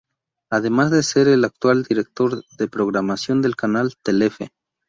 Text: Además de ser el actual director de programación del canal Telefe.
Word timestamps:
Además 0.49 0.89
de 0.89 1.03
ser 1.03 1.27
el 1.27 1.45
actual 1.45 1.83
director 1.83 2.43
de 2.57 2.67
programación 2.67 3.43
del 3.43 3.55
canal 3.55 3.93
Telefe. 4.01 4.49